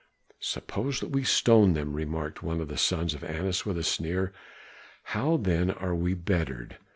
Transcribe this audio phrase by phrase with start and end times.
[0.39, 4.33] "Suppose that we stone them," remarked one of the sons of Annas with a sneer.
[5.03, 6.79] "How then are we bettered?